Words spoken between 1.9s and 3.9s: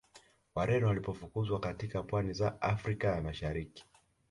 pwani za Afrika ya Mashariki